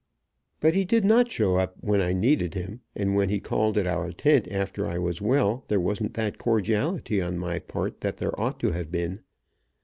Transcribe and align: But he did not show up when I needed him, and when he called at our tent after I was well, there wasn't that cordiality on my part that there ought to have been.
But 0.59 0.73
he 0.73 0.83
did 0.83 1.05
not 1.05 1.29
show 1.31 1.57
up 1.57 1.75
when 1.79 2.01
I 2.01 2.11
needed 2.11 2.55
him, 2.55 2.81
and 2.95 3.13
when 3.13 3.29
he 3.29 3.39
called 3.39 3.77
at 3.77 3.85
our 3.85 4.11
tent 4.11 4.47
after 4.51 4.87
I 4.87 4.97
was 4.97 5.21
well, 5.21 5.63
there 5.67 5.79
wasn't 5.79 6.15
that 6.15 6.39
cordiality 6.39 7.21
on 7.21 7.37
my 7.37 7.59
part 7.59 8.01
that 8.01 8.17
there 8.17 8.33
ought 8.41 8.59
to 8.61 8.71
have 8.71 8.91
been. 8.91 9.19